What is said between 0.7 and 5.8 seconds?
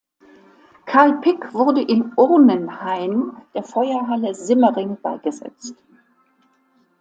Karl Pick wurde im Urnenhain der Feuerhalle Simmering beigesetzt.